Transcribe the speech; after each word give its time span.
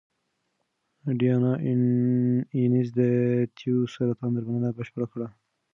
ډیانا 1.19 1.51
اینز 2.55 2.87
د 2.99 3.01
تیو 3.57 3.77
سرطان 3.93 4.31
درملنه 4.33 4.69
بشپړه 4.77 5.07
کړې. 5.11 5.27